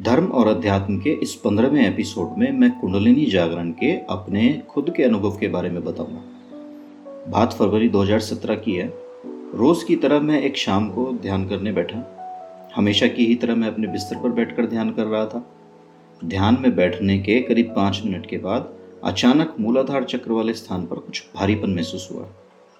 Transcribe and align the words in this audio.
धर्म 0.00 0.26
और 0.26 0.46
अध्यात्म 0.46 0.98
के 0.98 1.10
इस 1.10 1.34
पंद्रहवें 1.34 1.88
एपिसोड 1.88 2.38
में 2.38 2.52
मैं 2.52 2.80
कुंडलिनी 2.80 3.26
जागरण 3.26 3.70
के 3.70 3.92
अपने 3.92 4.62
खुद 4.68 4.94
के 4.96 5.02
अनुभव 5.02 5.30
के 5.30 5.48
बारे 5.48 5.70
में 5.70 5.84
बताऊँगा। 5.84 6.24
बात 7.28 7.52
फरवरी 7.52 7.88
2017 7.88 8.54
की 8.54 8.72
है। 8.72 8.92
रोज़ 9.54 9.84
की 9.84 9.96
तरह 9.96 10.20
मैं 10.20 10.42
एक 10.42 10.56
शाम 10.56 10.88
को 10.90 11.18
ध्यान 11.22 11.48
करने 11.48 11.72
बैठा। 11.72 12.04
हमेशा 12.76 13.06
की 13.06 13.26
ही 13.26 13.34
तरह 13.34 13.54
मैं 13.54 13.68
अपने 13.68 13.88
बिस्तर 13.88 14.16
पर 14.16 14.28
बैठकर 14.28 14.66
ध्यान 14.66 14.90
कर 14.90 15.04
रहा 15.04 15.26
था। 15.26 15.56
ध्यान 16.24 16.58
में 16.60 16.76
बैठने 16.76 17.18
के 17.18 17.40
करीब 17.40 17.66
पाँच 17.66 18.02
मिनट 18.04 18.26
के 18.26 18.38
बाद 18.38 18.74
अचानक 19.04 19.54
मूलाधार 19.60 20.04
चक्र 20.04 20.32
वाले 20.32 20.52
स्थान 20.52 20.86
पर 20.86 20.96
कुछ 20.96 21.26
भारीपन 21.36 21.70
महसूस 21.70 22.08
हुआ। 22.12 22.22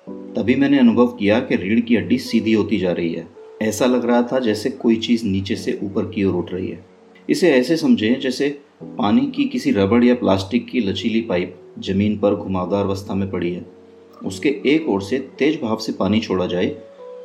तभी 0.08 0.54
मैंने 0.54 0.78
अनुभव 0.78 1.06
किया 1.06 1.40
कि 1.40 1.56
रीढ़ 1.56 1.80
की 1.80 1.96
हड्डी 1.96 2.18
सीधी 2.18 2.52
होती 2.52 2.78
जा 2.78 2.92
रही 2.92 3.14
है। 3.14 3.26
ऐसा 3.62 3.86
लग 3.86 4.06
रहा 4.06 4.22
था 4.22 4.38
जैसे 4.38 4.70
कोई 4.70 4.96
चीज़ 4.96 5.26
नीचे 5.26 5.56
से 5.56 5.80
ऊपर 5.82 6.06
की 6.06 6.24
ओर 6.24 6.34
उठ 6.34 6.52
रही 6.52 6.68
है। 6.68 6.95
इसे 7.30 7.50
ऐसे 7.50 7.76
समझें 7.76 8.20
जैसे 8.20 8.58
पानी 8.82 9.26
की 9.26 9.44
किसी 9.44 9.70
रबड़ 9.70 10.04
या 10.04 10.14
प्लास्टिक 10.14 10.66
की 10.66 10.80
लचीली 10.80 11.20
पाइप 11.20 11.56
ज़मीन 11.78 12.18
पर 12.18 12.34
घुमावदार 12.34 12.84
अवस्था 12.84 13.14
में 13.14 13.30
पड़ी 13.30 13.52
है। 13.52 13.66
उसके 14.24 14.48
एक 14.66 14.88
ओर 14.88 15.02
से 15.02 15.18
तेज 15.18 15.60
भाव 15.62 15.76
से 15.76 15.92
पानी 15.92 16.20
छोड़ा 16.20 16.46
जाए 16.46 16.66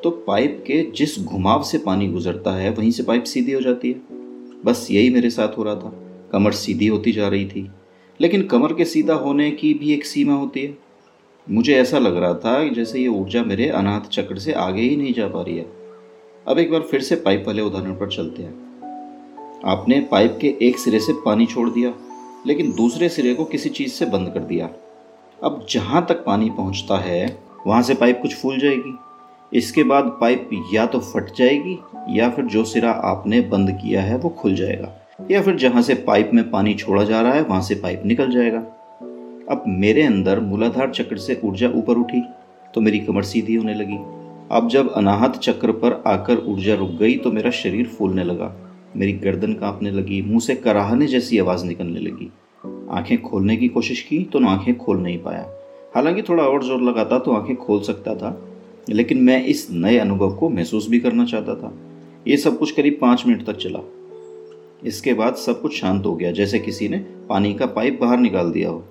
तो 0.04 0.10
पाइप 0.28 0.64
के 0.68 0.92
जिस 0.96 1.20
घुमाव 1.20 1.64
से 1.64 1.78
पानी 1.78 2.08
गुजरता 2.08 2.52
है, 2.52 2.70
वहीं 2.70 2.92
से 2.92 3.04
पाइप 3.04 3.24
सीधी 3.24 3.52
हो 3.52 3.62
जाती 3.62 3.90
है। 3.90 4.02
बस 4.66 4.88
यही 4.92 5.10
मेरे 5.10 5.30
साथ 5.30 5.58
हो 5.58 5.64
रहा 5.64 5.76
था। 5.76 6.04
कमर 6.32 6.52
सीधी 6.52 6.88
होती 6.88 7.12
जा 7.12 7.28
रही 7.28 7.46
थी। 7.46 7.70
लेकिन 8.22 8.44
कमर 8.44 8.74
के 8.74 8.86
सीधा 8.86 9.14
होने 9.14 9.52
की 9.52 9.74
भी 9.74 9.94
एक 9.94 10.06
सीमा 10.06 10.34
होती 10.34 10.62
है। 10.62 10.78
मुझे 11.52 11.76
ऐसा 11.76 12.00
लग 12.00 12.18
रहा 12.18 12.34
था 12.34 12.68
जैसे 12.70 13.00
ये 13.00 13.08
ऊर्जा 13.08 13.44
मेरे 13.44 13.70
अनाथ 13.70 14.10
चक्र 14.10 14.40
से 14.40 14.52
आगे 14.52 14.82
ही 14.82 14.96
नहीं 14.96 15.14
जा 15.14 15.28
पा 15.28 15.42
रही 15.42 15.58
है। 15.58 15.66
अब 16.48 16.60
एक 16.60 16.72
बार 16.72 16.82
फिर 16.82 17.02
से 17.02 17.16
पाइप 17.16 17.44
वाले 17.48 17.62
उदाहरण 17.62 17.92
पर 17.92 18.08
चलते 18.08 18.44
हैं। 18.44 18.71
आपने 19.64 20.00
पाइप 20.02 20.38
के 20.42 20.48
एक 20.62 20.78
सिरे 20.80 21.00
से 21.00 21.14
पानी 21.26 21.46
छोड़ 21.46 21.70
दिया, 21.70 21.94
लेकिन 22.48 22.72
दूसरे 22.72 23.10
सिरे 23.10 23.34
को 23.34 23.44
किसी 23.46 23.70
चीज़ 23.70 23.92
से 23.92 24.06
बंद 24.06 24.32
कर 24.34 24.40
दिया। 24.40 24.70
अब 25.40 25.66
जहाँ 25.70 26.06
तक 26.10 26.24
पानी 26.26 26.50
पहुँचता 26.50 26.98
है, 27.00 27.38
वहाँ 27.68 27.82
से 27.82 27.94
पाइप 27.94 28.20
कुछ 28.22 28.36
फूल 28.36 28.58
जाएगी। 28.60 28.98
इसके 29.52 29.84
बाद 29.84 30.06
पाइप 30.22 30.50
या 30.74 30.86
तो 30.86 31.00
फट 31.00 31.34
जाएगी, 31.38 31.78
या 32.10 32.30
फिर 32.30 32.46
जो 32.46 32.64
सिरा 32.64 32.92
आपने 32.92 33.42
बंद 33.42 33.72
किया 33.82 34.02
है 34.02 34.18
वो 34.18 34.30
खुल 34.32 34.56
जाएगा, 34.56 34.92
या 35.32 35.42
फिर 35.42 35.56
जहाँ 35.56 35.82
से 35.82 35.96
पाइप 36.08 36.32
में 36.34 36.50
पानी 36.52 36.74
छोड़ा 36.74 37.04
जा 37.04 37.22
रहा 37.22 37.34
है, 37.34 37.42
वहाँ 37.42 37.62
से 37.62 37.76
पाइप 37.76 38.02
निकल 38.06 38.32
जाएगा। 38.32 38.60
अब 39.50 39.64
मेरे 39.68 40.04
अंदर 40.04 40.40
मूलाधार 40.40 40.92
चक्र 40.92 41.18
से 41.18 41.40
ऊर्जा 41.44 41.70
ऊपर 41.70 41.98
उठी 41.98 42.24
तो 42.74 42.82
मेरी 42.82 43.00
कमर 43.00 43.24
सीधी 43.24 43.56
होने 43.56 43.74
लगी। 43.74 43.98
अब 44.52 44.68
जब 44.70 44.92
अनाहत 44.92 45.38
चक्र 45.38 45.72
पर 45.74 46.02
आकर 46.08 46.44
ऊर्जा 46.48 46.76
रुक 46.76 46.92
गई 46.92 47.16
तो 47.16 47.32
मेरा 47.32 47.52
शरीर 47.52 47.88
फूलने 47.90 48.24
लगा। 48.24 48.54
मेरी 48.96 49.12
गर्दन 49.14 49.54
कांपने 49.54 49.92
लगी, 49.92 50.22
मुँह 50.22 50.40
से 50.40 50.56
कराहने 50.56 51.08
जैसी 51.08 51.40
आवाज़ 51.40 51.66
निकलने 51.66 52.00
लगी। 52.00 52.32
आँखें 52.92 53.22
खोलने 53.22 53.56
की 53.58 53.68
कोशिश 53.68 54.02
की 54.02 54.24
तो 54.24 54.46
आँखें 54.48 54.78
खोल 54.78 54.98
नहीं 54.98 55.18
पाया। 55.18 55.46
हालाँकि 55.96 56.22
थोड़ा 56.22 56.44
और 56.44 56.64
ज़ोर 56.64 56.82
लगाता 56.82 57.20
तो 57.20 57.32
आँखें 57.32 57.56
खोल 57.56 57.82
सकता 57.82 58.16
था, 58.16 58.38
लेकिन 58.90 59.18
मैं 59.18 59.44
इस 59.46 59.68
नए 59.72 59.98
अनुभव 59.98 60.36
को 60.36 60.50
महसूस 60.50 60.90
भी 60.90 61.00
करना 61.00 61.26
चाहता 61.26 61.56
था। 61.56 61.74
ये 62.28 62.38
सब 62.38 62.58
कुछ 62.60 62.72
करीब 62.72 62.98
पाँच 63.02 63.24
मिनट 63.28 63.46
तक 63.46 63.58
चला। 63.58 63.80
इसके 64.86 65.14
बाद 65.14 65.36
सब 65.36 65.62
कुछ 65.62 65.80
शांत 65.82 66.06
हो 66.06 66.16
गया, 66.16 66.32
जैसे 66.32 66.60
किसी 66.60 66.88
ने 66.90 66.98
पानी 67.30 67.54
का 67.54 67.66
पाइप 67.66 68.00
बाहर 68.02 68.18
निकाल 68.18 68.52
दिया 68.52 68.70
हो। 68.70 68.84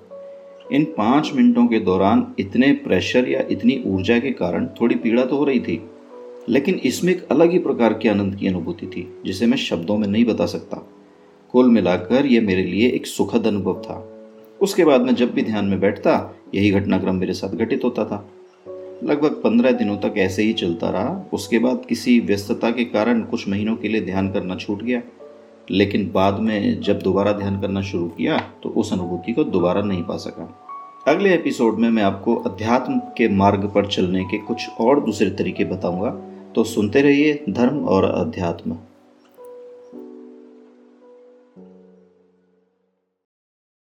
इन 0.71 0.83
पाँच 0.97 1.31
मिनटों 1.35 1.65
के 1.67 1.79
दौरान 1.79 2.25
इतने 2.39 2.71
प्रेशर 2.73 3.27
या 3.29 3.43
इतनी 3.51 3.81
ऊर्जा 3.85 4.19
के 4.19 4.31
कारण 4.31 4.67
थोड़ी 4.81 4.95
पीड़ा 4.95 5.25
तो 5.25 5.37
हो 5.37 5.43
रही 5.43 5.59
थी। 5.59 5.81
लेकिन 6.49 6.75
इसमें 6.75 7.13
एक 7.13 7.27
अलग 7.31 7.51
ही 7.51 7.59
प्रकार 7.59 7.93
की 7.93 8.09
आनंद 8.09 8.35
की 8.35 8.47
अनुभूति 8.47 8.85
थी, 8.85 9.21
जिसे 9.25 9.45
मैं 9.45 9.57
शब्दों 9.57 9.97
में 9.97 10.07
नहीं 10.07 10.25
बता 10.25 10.45
सकता। 10.45 10.87
कुल 11.51 11.69
मिलाकर 11.69 12.25
यह 12.25 12.41
मेरे 12.41 12.63
लिए 12.63 12.89
एक 12.89 13.07
सुखद 13.07 13.47
अनुभव 13.47 13.81
था। 13.81 14.07
उसके 14.61 14.85
बाद 14.85 15.01
मैं 15.01 15.15
जब 15.15 15.33
भी 15.33 15.41
ध्यान 15.41 15.65
में 15.65 15.79
बैठता, 15.79 16.35
यही 16.55 16.71
घटनाक्रम 16.71 17.15
मेरे 17.15 17.33
साथ 17.33 17.49
घटित 17.49 17.83
होता 17.83 18.05
था। 18.05 18.29
लगभग 19.03 19.29
पंद्रह 19.29 19.71
दिनों 19.71 19.97
तक 19.97 20.13
ऐसे 20.17 20.43
ही 20.43 20.53
चलता 20.53 20.89
रहा। 20.89 21.29
उसके 21.33 21.59
बाद 21.59 21.85
किसी 21.89 22.19
व्यस्तता 22.19 22.71
के 22.71 22.85
कारण 22.85 23.21
कुछ 23.21 23.47
महीनों 23.47 23.75
के 23.75 23.87
लिए 23.87 24.01
ध्यान 24.01 24.31
करना 24.31 24.55
छूट 24.55 24.83
गया। 24.83 25.01
लेकिन 25.71 26.11
बाद 26.13 26.39
में 26.39 26.81
जब 26.81 26.99
दोबारा 26.99 27.31
ध्यान 27.31 27.61
करना 27.61 27.81
शुरू 27.81 28.07
किया 28.07 28.37
तो 28.63 28.69
उस 28.69 28.93
अनुभूति 28.93 29.33
को 29.33 29.43
दोबारा 29.43 29.81
नहीं 29.81 30.03
पा 30.03 30.17
सका। 30.17 30.67
अगले 31.07 31.33
एपिसोड 31.33 31.79
में 31.79 31.89
मैं 31.89 32.03
आपको 32.03 32.35
अध्यात्म 32.35 32.99
के 32.99 33.29
मार्ग 33.29 33.71
पर 33.75 33.87
चलने 33.87 34.23
के 34.23 34.37
कुछ 34.37 34.69
और 34.79 35.05
दूसरे 35.05 35.29
तरीके 35.29 35.63
बताऊँगा। 35.63 36.30
तो 36.55 36.63
सुनते 36.63 37.01
रहिए 37.01 37.43
धर्म 37.49 37.83
और 37.85 38.03
अध्यात्म। 38.03 38.77